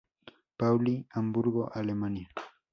Pauli, 0.57 1.05
Hamburgo, 1.13 1.69
Alemania. 1.71 2.27